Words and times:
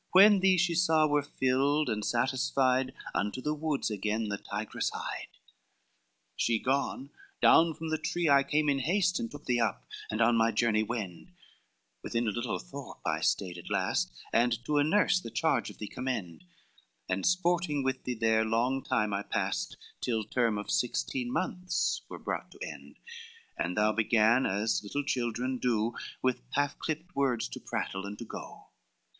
When 0.13 0.39
thee 0.39 0.57
she 0.57 0.73
saw 0.73 1.05
well 1.05 1.21
filled 1.21 1.87
and 1.87 2.03
satisfied, 2.03 2.91
Unto 3.13 3.39
the 3.39 3.53
woods 3.53 3.91
again 3.91 4.29
the 4.29 4.39
tigress 4.39 4.89
hied. 4.91 5.27
XXXII 5.27 5.53
"She 6.37 6.57
gone, 6.59 7.11
down 7.39 7.75
from 7.75 7.91
the 7.91 7.99
tree 7.99 8.27
I 8.27 8.41
came 8.41 8.67
in 8.67 8.79
haste, 8.79 9.19
And 9.19 9.29
took 9.29 9.45
thee 9.45 9.59
up, 9.59 9.85
and 10.09 10.19
on 10.19 10.35
my 10.35 10.49
journey 10.51 10.81
wend, 10.81 11.33
Within 12.01 12.27
a 12.27 12.31
little 12.31 12.57
thorp 12.57 12.99
I 13.05 13.21
stayed 13.21 13.59
at 13.59 13.69
last, 13.69 14.11
And 14.33 14.65
to 14.65 14.79
a 14.79 14.83
nurse 14.83 15.19
the 15.19 15.29
charge 15.29 15.69
of 15.69 15.77
thee 15.77 15.85
commend, 15.87 16.45
And 17.07 17.23
sporting 17.23 17.83
with 17.83 18.03
thee 18.03 18.15
there 18.15 18.43
long 18.43 18.83
time 18.83 19.13
I 19.13 19.21
passed, 19.21 19.77
Till 20.01 20.23
term 20.23 20.57
of 20.57 20.71
sixteen 20.71 21.31
months 21.31 22.01
were 22.09 22.17
brought 22.17 22.49
to 22.53 22.59
end, 22.67 22.97
And 23.55 23.77
thou 23.77 23.91
begun, 23.91 24.47
as 24.47 24.81
little 24.81 25.03
children 25.03 25.59
do, 25.59 25.93
With 26.23 26.41
half 26.53 26.79
clipped 26.79 27.15
words 27.15 27.47
to 27.49 27.59
prattle, 27.59 28.07
and 28.07 28.17
to 28.17 28.25
go. 28.25 28.69